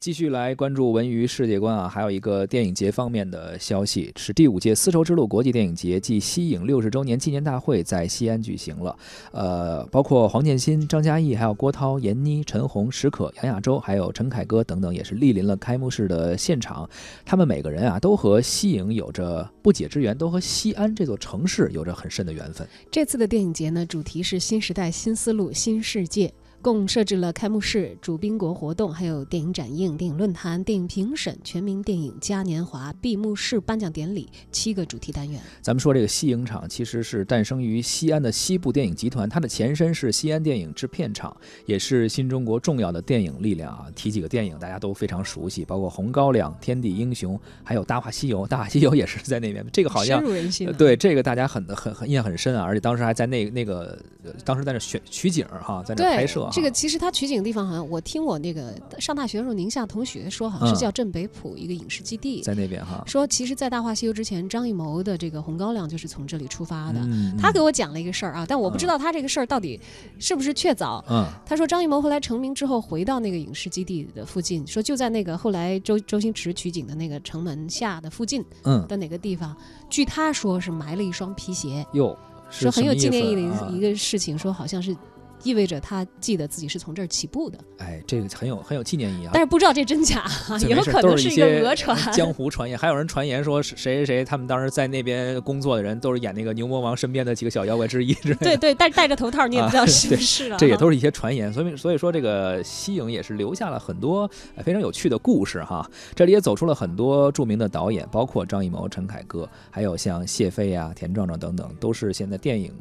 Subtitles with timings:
[0.00, 8.96] 继续来关注文娱世界观啊，还有一个电影节方面的消息，是第五届丝绸之路国际电影节暨西影六十周年纪念大会在西安举行了。
[9.32, 16.88] 呃，包括黄建新、张嘉译，还有郭涛、闫妮、陈红、史可、杨亚洲，还有陈凯歌等等，也是莅临了开幕式的现场。
[17.24, 22.64] 他们每个人啊，都和西影有着不解之缘，都和西安这座城市有着很深的缘分。
[22.88, 26.32] 这次的电影节呢，主题是新时代、新思路、新世界。
[26.60, 35.40] 共设置了开幕式、主宾国活动，还有电影展映、电影论坛、电影评审、全民电影嘉年华、闭幕式颁奖典礼七个主题单元。
[35.62, 43.86] 咱们说这个西影厂其实是诞生于西安的西部电影集团，它的前身是西安电影制片厂，也是新中国重要的电影力量啊。
[43.94, 48.40] 提几个电影大家都非常熟悉，包括《红高粱》《天地英雄》，还有《大话西游》。
[48.48, 50.72] 《大话西游》也是在那边，这个好像深入人心。
[50.72, 53.96] 对，这个大家很很很印象很深啊，而且当时还在那那个
[54.44, 56.47] 当时在那选取景哈，在那拍摄。
[56.50, 57.28] 这个其实他取。
[57.28, 63.04] 景的地方好像我听我那个上大学的时候，宁夏同学说，好像是叫镇北浦一个影视基地，在那边哈。
[63.06, 67.06] 说其实，在《大话西游》之前，张艺谋的这个《红高粱》就是从这里出发的。
[67.38, 69.78] 他给我讲了一个事儿啊，但我不知道他这个事儿到底
[70.18, 71.04] 是不是确凿。
[71.10, 79.54] 嗯，他说张艺谋后来成名之后，回到那个影视基地的附近，说就在那个后来周周星驰取景的那个城门下的附近，嗯的哪个地方，
[79.90, 81.86] 据他说是埋了一双皮鞋。
[81.92, 82.16] 哟，
[82.48, 84.96] 说很有纪念意义的一个事情，说好像是。
[85.42, 89.30] 意味着他记得自己是从这儿起步的，哎，这个很有很有纪念意义啊。
[89.32, 90.24] 但是不知道这真假，
[90.60, 92.12] 也有可能是一个讹传。
[92.12, 98.12] 江湖传言，还有人传言说谁谁谁，他们当时在那边工作的人都是演那个牛魔王身边的几个小妖怪之一。
[98.14, 101.52] 之 对对，戴戴着头套，你也不知道是不是这也都是一些传言。
[101.52, 104.28] 所以所以说，这个西影也是留下了很多
[104.64, 105.88] 非常有趣的故事哈。
[106.14, 112.72] 这里也走出了很多著名的导演，包括张艺谋、陈凯歌，还有像谢飞啊、田壮壮等等，都是现在电影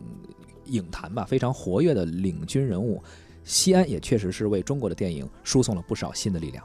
[0.68, 3.02] 影坛吧非常活跃的领军人物。
[3.44, 6.64] 西安也确实是为中国的电影输送了不少新的力量。